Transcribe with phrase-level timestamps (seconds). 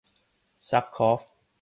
[0.69, 1.21] ซัคคอฟ